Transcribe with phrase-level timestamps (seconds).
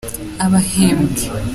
[0.45, 1.25] Abahembwe